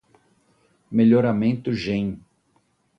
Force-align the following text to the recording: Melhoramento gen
Melhoramento 0.89 1.75
gen 1.75 2.07